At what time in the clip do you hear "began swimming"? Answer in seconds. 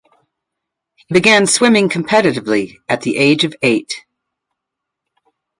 1.13-1.87